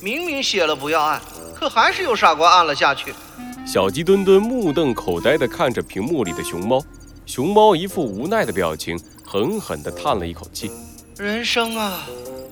[0.00, 1.20] 明明写了不要按，
[1.54, 3.14] 可还是有傻瓜按了下去。
[3.66, 6.84] 小鸡墩墩目瞪口呆地看着屏幕里的熊猫，
[7.24, 10.70] 熊猫一副无奈的表情，狠狠地叹了一口气。
[11.16, 12.02] 人生啊，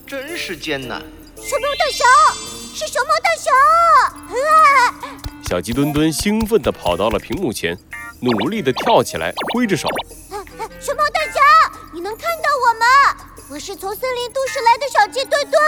[0.06, 1.02] 真是艰难。
[1.36, 2.04] 熊猫大侠，
[2.73, 3.50] 是熊猫大侠！
[5.48, 7.77] 小鸡墩墩兴奋地跑到了屏幕前，
[8.20, 9.88] 努力地跳起来，挥着手。
[10.80, 11.40] 熊猫大侠，
[11.93, 12.86] 你能看到我吗？
[13.53, 15.62] 我是从森林都市来的小鸡墩墩，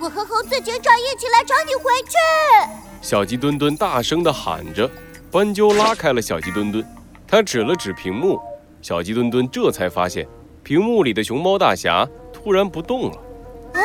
[0.00, 2.16] 我和猴子警长一起来找你回去。
[3.00, 4.90] 小鸡墩墩大声地喊着，
[5.30, 6.84] 斑鸠拉开了小鸡墩墩，
[7.28, 8.40] 他指了指屏幕，
[8.82, 10.26] 小鸡墩墩这才发现，
[10.64, 13.16] 屏幕里的熊猫大侠突然不动了。
[13.74, 13.78] 啊，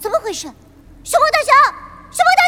[0.00, 0.46] 怎么回事？
[1.04, 1.52] 熊猫大侠，
[2.10, 2.42] 熊猫大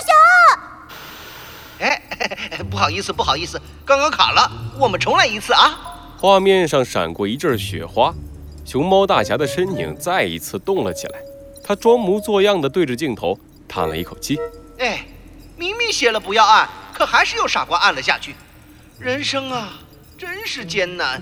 [1.84, 1.84] 侠！
[1.84, 6.16] 哎，不好意思，不好意思，刚刚卡了，我们重来一次啊！
[6.16, 8.14] 画面上闪过一阵雪花，
[8.70, 11.19] 熊猫大侠的身影再一次动了起来，
[11.61, 14.38] 他装模作样的对着镜头叹了一口气。
[14.78, 15.05] 哎。
[15.56, 18.36] 明明写了不要按，可还是有傻瓜按了下去。
[19.00, 19.72] 人生啊，
[20.17, 21.20] 真是艰难。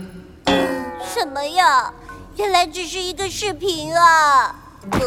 [1.02, 1.90] 什么呀？
[2.36, 4.54] 原来只是一个视频啊！
[4.90, 5.00] 呃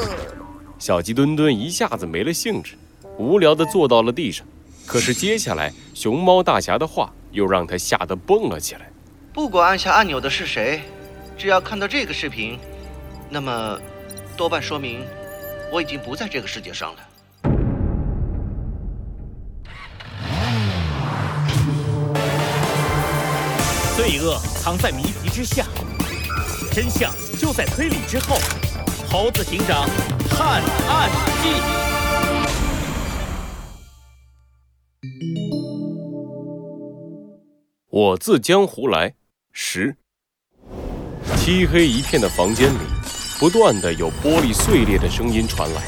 [0.80, 2.74] 小鸡墩墩一下子没了兴致，
[3.20, 4.46] 无聊的坐到了地上。
[4.88, 8.92] 可是接下来熊猫大侠的话又让他吓得蹦了起来。
[9.32, 10.82] 不管按下按钮的是谁，
[11.38, 12.60] 只要看到这个视频，
[13.30, 13.80] 那么
[14.38, 15.06] 多半说明
[15.72, 17.00] 我已经不在这个世界上了。
[23.98, 25.66] 罪恶藏在谜题之下，
[26.72, 28.38] 真相就在推理之后。
[29.10, 29.90] 猴子警长
[30.30, 31.10] 探案
[31.44, 31.62] 记。
[37.90, 39.16] 我自江湖来，
[39.52, 39.98] 十。
[41.44, 42.78] 漆黑一片的房间里，
[43.40, 45.82] 不断的有玻璃碎裂的声音传来。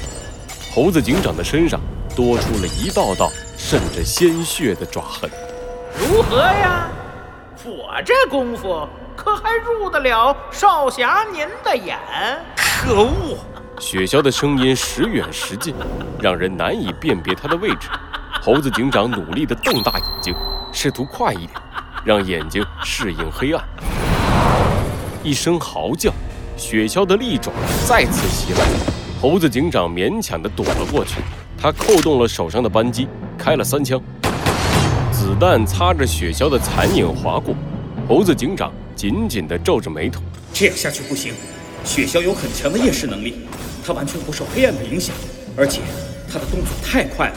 [0.74, 1.80] 猴子警长的身上
[2.16, 5.30] 多出了一道道渗着鲜血的爪痕。
[5.96, 6.88] 如何呀？
[7.64, 12.00] 我这功夫可还入得了少侠您的眼？
[12.58, 13.38] 可恶！
[13.80, 15.76] 雪橇的声音时远时近，
[16.20, 17.90] 让人难以辨别他的位置。
[18.42, 20.34] 猴子警长努力地瞪大眼睛，
[20.74, 21.52] 试图快一点，
[22.04, 23.64] 让眼睛适应黑暗。
[25.24, 26.12] 一声嚎叫，
[26.58, 27.50] 雪橇的利爪
[27.88, 28.68] 再次袭来，
[29.22, 31.22] 猴子警长勉强地躲了过去。
[31.58, 33.08] 他扣动了手上的扳机，
[33.38, 34.02] 开了三枪。
[35.14, 37.56] 子弹擦着雪橇的残影划过，
[38.06, 40.22] 猴子警长紧紧地皱着眉头。
[40.54, 41.32] 这样下去不行，
[41.86, 43.48] 雪橇有很强的夜视能力，
[43.86, 45.16] 它完全不受黑暗的影响，
[45.56, 45.80] 而且
[46.30, 47.36] 它的动作太快了，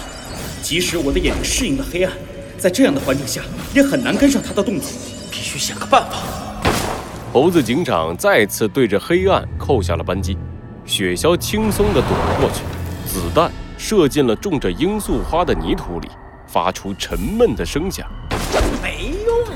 [0.61, 2.13] 即使我的眼睛适应了黑暗，
[2.59, 3.43] 在这样的环境下
[3.73, 4.89] 也很难跟上它的动作。
[5.31, 6.46] 必须想个办法。
[7.37, 10.39] 猴子警长再次对着黑暗扣下了扳机，
[10.87, 12.63] 雪橇轻松地躲了过去，
[13.07, 16.09] 子弹射进了种着罂粟花的泥土里。
[16.47, 18.09] 发出沉闷的声响，
[18.83, 19.49] 没用。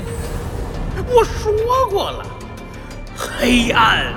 [1.07, 1.51] 我说
[1.89, 2.23] 过了，
[3.17, 4.13] 黑暗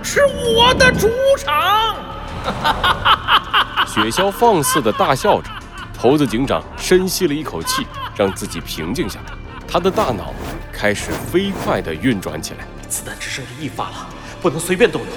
[0.00, 0.20] 是
[0.56, 1.96] 我的主场。
[3.84, 5.50] 雪橇放肆的大笑着，
[5.98, 9.32] 猴子警长深吸了一口气，让自己平静下来。
[9.66, 10.32] 他的大脑
[10.72, 12.64] 开始飞快地运转起来。
[12.88, 14.08] 子弹只剩下一发了，
[14.40, 15.10] 不能随便动用。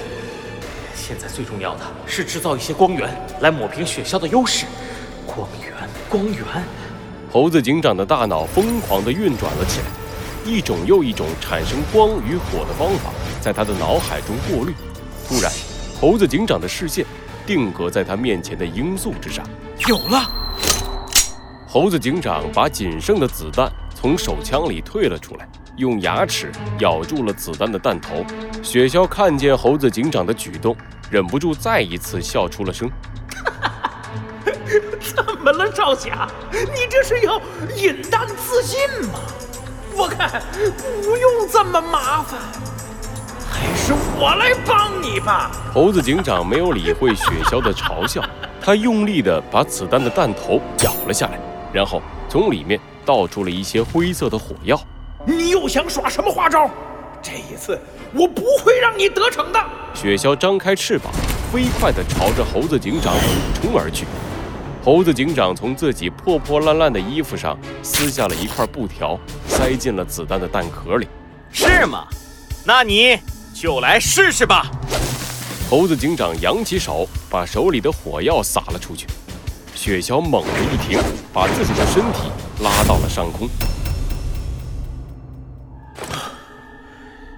[0.94, 3.10] 现在最重要的是制造一些光源
[3.40, 4.66] 来抹平雪橇的优势。
[5.26, 5.72] 光源，
[6.08, 6.44] 光源。
[7.30, 9.86] 猴子警长的大脑疯狂地运转了起来，
[10.44, 13.10] 一种又一种产生光与火的方法
[13.40, 14.74] 在他的脑海中过滤。
[15.26, 15.50] 突然，
[15.98, 17.06] 猴子警长的视线
[17.46, 19.44] 定格在他面前的罂粟之上。
[19.88, 20.30] 有了！
[21.66, 28.24] 猴子警长把仅剩的子弹从手枪里退了出来，用牙齿咬住了子弹的弹头。
[28.62, 30.76] 雪橇看见猴子警长的举动，
[31.10, 32.90] 忍不住再一次笑出了声。
[35.00, 36.28] 怎么了，少侠？
[36.52, 37.40] 你这是要
[37.76, 38.78] 引弹自尽
[39.08, 39.18] 吗？
[39.94, 40.42] 我看
[41.02, 42.40] 不用这么麻烦，
[43.50, 45.50] 还是我来帮你吧。
[45.74, 48.24] 猴子警长没有理会雪橇的嘲笑，
[48.58, 51.38] 他用力地把子弹的弹头咬了下来，
[51.74, 54.80] 然后从里面倒出了一些灰色的火药。
[55.24, 56.68] 你又想耍什么花招？
[57.22, 57.78] 这一次
[58.12, 59.64] 我不会让你得逞的。
[59.94, 61.12] 雪橇张开翅膀，
[61.52, 64.04] 飞快地朝着猴子警长俯冲而去。
[64.84, 69.16] 猴子警长从自己破破烂烂的衣服上撕下了一块布条，
[69.46, 71.06] 塞进了子弹的弹壳里。
[71.52, 72.08] 是吗？
[72.64, 73.16] 那你
[73.54, 74.66] 就来试试吧。
[75.70, 79.06] 猴子警长扬起手，把手里的火药撒了出去。
[79.72, 81.00] 雪橇猛地一停，
[81.32, 83.48] 把自己的身体拉到了上空。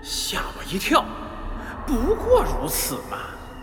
[0.07, 1.03] 吓我一跳，
[1.87, 3.17] 不过如此嘛。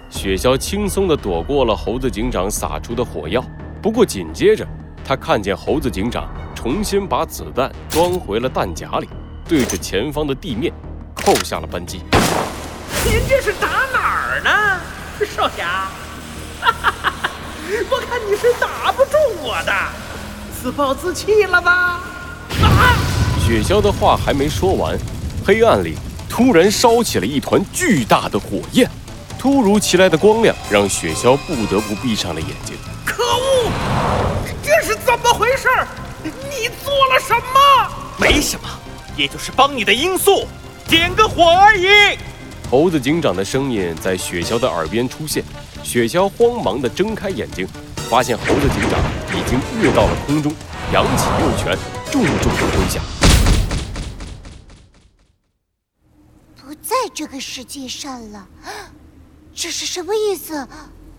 [0.09, 3.45] 雪橇轻松地躲过了猴子警长撒出的火药。
[3.79, 4.67] 不过紧接着，
[5.05, 9.07] 他看见猴子警长重新把子弹装回了弹夹里，
[9.47, 10.73] 对着前方的地面
[11.13, 12.01] 扣下了扳机。
[13.05, 14.81] 您这是打哪儿呢，
[15.23, 15.89] 少侠？
[17.87, 19.13] 我看你是打不中
[19.44, 19.71] 我的，
[20.59, 21.99] 自暴自弃了吧？
[22.63, 22.95] 啊！
[23.39, 24.97] 雪橇的话还没说完，
[25.45, 25.97] 黑暗里
[26.31, 28.89] 突然烧起了一团巨大的火焰，
[29.38, 32.74] 突如其来的光亮让雪橇不得不闭上了眼睛。
[33.06, 33.69] 可恶！
[34.63, 35.68] 这是怎么回事？
[36.24, 37.92] 你做了什么？
[38.18, 38.69] 没什么，
[39.18, 40.48] 也就是帮你的罂粟
[40.88, 42.18] 点个火而已。
[42.69, 45.44] 猴子警长的声音在雪橇的耳边出现，
[45.83, 47.68] 雪橇慌忙地睁开眼睛，
[48.10, 48.98] 发现猴子警长
[49.38, 50.54] 已经跃到了空中，
[50.94, 51.78] 扬起右拳，
[52.10, 53.01] 重重地挥下。
[56.56, 58.47] 不在这个世界上了，
[59.53, 60.68] 这是什么意思？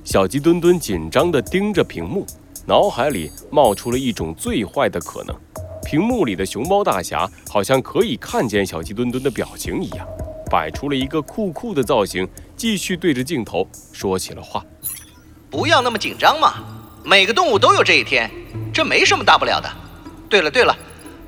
[0.02, 2.26] 小鸡墩墩紧张地盯着屏幕，
[2.66, 5.37] 脑海里冒出了一种最坏的可能：
[5.84, 10.04] 屏幕里的熊猫大侠好像可以看见小鸡墩墩的表情一样，
[10.50, 14.60] 摆出了一个酷酷的造型，继续对着镜头说起了话。
[15.52, 16.54] 不要那么紧张嘛，
[17.04, 18.28] 每个动物都有这一天，
[18.75, 19.70] 这没什么大不了的。
[20.28, 20.76] 对了对了，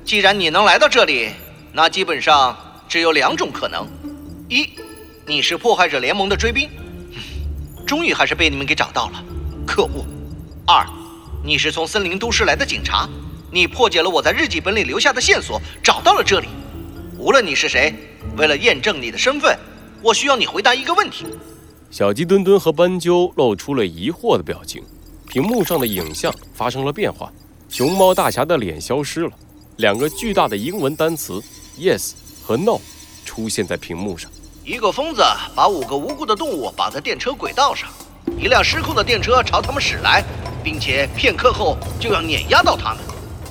[0.03, 1.31] 既然你能来到这里，
[1.71, 2.53] 那基本上
[2.89, 3.87] 只有两种可能：
[4.47, 4.69] 一，
[5.25, 6.69] 你是破坏者联盟的追兵，
[7.85, 9.23] 终于还是被你们给找到了，
[9.65, 10.05] 可恶；
[10.67, 10.85] 二，
[11.43, 13.09] 你是从森林都市来的警察，
[13.51, 16.47] 你破解了我在日记本里留下的线索，找到了这里。
[17.17, 17.95] 无论你是谁，
[18.37, 19.57] 为了验证你的身份，
[20.03, 21.25] 我需要你回答一个问题。
[21.89, 24.83] 小鸡墩墩和斑鸠露出了疑惑的表情，
[25.27, 27.33] 屏幕上的影像发生了变化，
[27.67, 29.31] 熊猫大侠的脸消失了，
[29.77, 31.41] 两个巨大的英文单词
[31.79, 32.11] “yes”
[32.43, 32.79] 和 “no”
[33.25, 34.31] 出现在屏幕上。
[34.63, 35.21] 一个疯子
[35.53, 37.89] 把五个无辜的动物绑在电车轨道上，
[38.37, 40.23] 一辆失控的电车朝他们驶来，
[40.63, 42.99] 并且片刻后就要碾压到他们。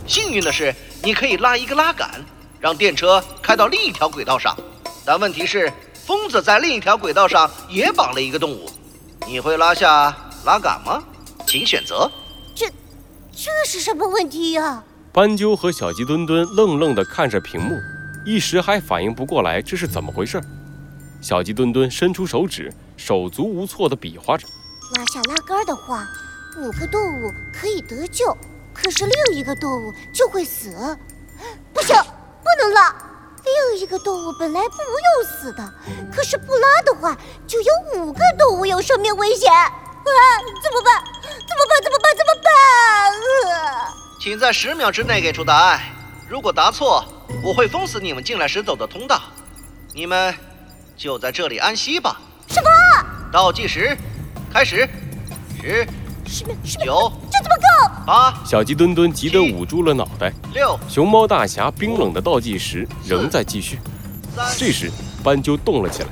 [0.07, 2.11] 幸运的是，你可以拉一个拉杆，
[2.59, 4.57] 让电车开到另一条轨道上。
[5.05, 5.73] 但问题是，
[6.07, 8.71] 疯子在另一条轨道上也绑了一个动物，
[9.27, 11.03] 你会拉下拉杆吗？
[11.47, 12.11] 请选择。
[12.55, 12.67] 这，
[13.33, 14.83] 这是什么问题呀？
[15.13, 17.77] 斑鸠和小鸡墩墩愣愣地看着屏幕，
[18.25, 20.41] 一时还反应不过来这是怎么回事。
[21.21, 24.47] 小鸡墩墩伸出手指，手足无措地比划着。
[24.97, 26.07] 拉下拉杆的话，
[26.59, 28.37] 五个动物可以得救，
[28.73, 30.71] 可是另一个动物就会死。
[31.73, 32.95] 不行，不能拉。
[33.45, 35.75] 另一个动物本来不用死的，
[36.11, 37.15] 可是不拉的话，
[37.47, 39.53] 就有五个动物有生命危险。
[39.53, 39.71] 啊，
[40.63, 41.03] 怎么办？
[41.23, 41.83] 怎么办？
[41.83, 42.17] 怎么办？
[42.17, 43.53] 怎么办？
[43.53, 43.95] 啊！
[44.21, 45.81] 请在十秒之内给出答案。
[46.29, 47.05] 如果答错，
[47.43, 49.21] 我会封死你们进来时走的通道。
[49.93, 50.35] 你们
[50.97, 52.21] 就在这里安息吧。
[52.49, 52.69] 什么？
[53.33, 53.97] 倒计时，
[54.53, 54.89] 开始。
[55.61, 55.87] 十、
[56.27, 58.05] 十秒，十秒，九，这怎么够？
[58.07, 60.33] 八，小鸡墩墩急得捂住了脑袋。
[60.53, 63.79] 六，熊猫大侠冰冷的倒计时仍在继续。
[64.35, 64.91] 三，这时，
[65.23, 66.09] 斑鸠动了起来，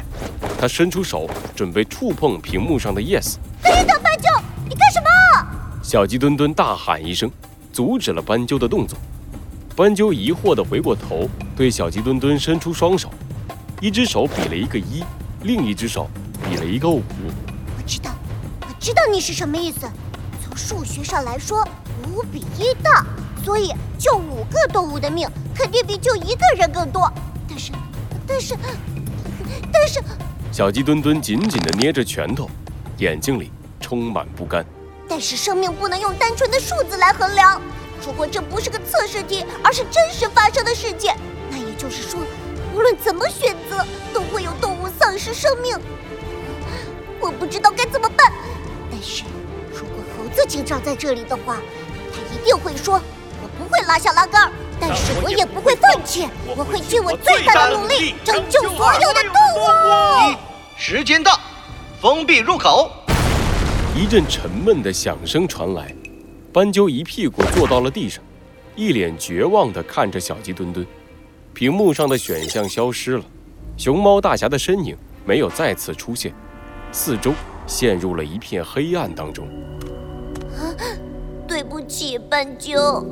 [0.58, 3.36] 他伸出手准备触碰屏幕上的 yes。
[3.62, 4.28] 等一等，斑鸠，
[4.68, 5.06] 你干什么？
[5.82, 7.30] 小鸡墩墩大喊一声，
[7.72, 8.96] 阻止了斑鸠的动作。
[9.74, 11.26] 斑鸠疑惑地回过头，
[11.56, 13.08] 对小鸡墩墩伸出双手，
[13.80, 15.02] 一只手比了一个一，
[15.44, 16.10] 另一只手
[16.44, 17.02] 比了一个五。
[17.78, 18.10] 我知道，
[18.60, 19.90] 我知道你是什么意思。
[20.44, 21.66] 从数学上来说，
[22.06, 23.06] 五比一大，
[23.42, 27.10] 所以救五个动物的命肯定比救一个人更多。
[27.48, 27.72] 但是，
[28.26, 28.54] 但是，
[29.72, 30.02] 但是，
[30.52, 32.50] 小鸡墩墩紧紧地捏着拳头，
[32.98, 33.50] 眼睛里
[33.80, 34.62] 充满不甘。
[35.08, 37.58] 但是生命不能用单纯的数字来衡量。
[38.04, 41.16] 如果这不是个测试题，而是真实发生的事件，
[41.50, 42.20] 那也就是说，
[42.74, 45.78] 无论怎么选择，都会有动物丧失生命。
[47.20, 48.32] 我不知道该怎么办。
[48.90, 49.22] 但是，
[49.72, 51.58] 如果猴子警长在这里的话，
[52.12, 53.00] 他一定会说
[53.40, 59.32] ：“我不会拉下拉杆，但是我也不会放弃，我会尽我最大的努力拯救所有的动
[60.34, 60.36] 物。”
[60.76, 61.38] 时间到，
[62.00, 62.90] 封闭入口。
[63.94, 65.94] 一阵沉闷的响声传来，
[66.52, 68.22] 斑鸠一屁股坐到了地上，
[68.76, 70.86] 一脸绝望地看着小鸡墩墩。
[71.54, 73.24] 屏幕上的选项消失了，
[73.78, 74.94] 熊猫大侠的身影
[75.24, 76.34] 没有再次出现，
[76.92, 77.32] 四周
[77.66, 79.48] 陷入了一片黑暗当中。
[81.48, 83.02] 对不起，斑鸠，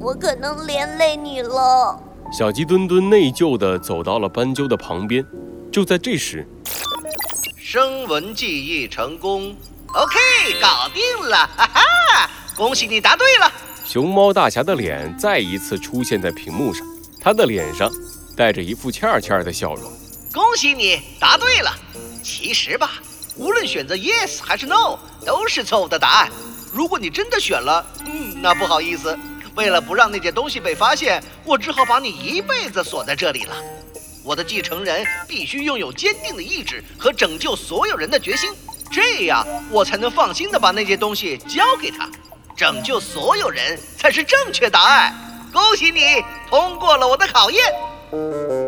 [0.00, 2.00] 我可能连累你了。
[2.32, 5.24] 小鸡墩墩内疚地走到了斑鸠的旁边。
[5.70, 6.46] 就在这时，
[7.58, 9.54] 声纹记忆成功
[9.96, 12.30] ，OK，搞定了，哈哈！
[12.54, 13.50] 恭喜你答对了。
[13.84, 16.86] 熊猫大侠的脸再一次出现在屏幕上，
[17.18, 17.90] 他的脸上
[18.36, 19.90] 带着一副欠欠的笑容。
[20.32, 21.74] 恭喜你答对了。
[22.22, 22.92] 其实吧，
[23.36, 26.30] 无论选择 yes 还是 no，都是错误的答案。
[26.74, 29.18] 如果你真的选了，嗯，那不好意思，
[29.54, 33.56] 为了不让那件东西被发现，我只好把你一辈子锁在这里了。
[34.22, 38.50] 我的继承人必须拥有坚定的意志和拯救所有人的决心，
[38.90, 42.08] 这样我才能放心的把那些东西交给他。
[42.56, 45.14] 拯救所有人才是正确答案。
[45.52, 48.65] 恭喜你通过了我的考验。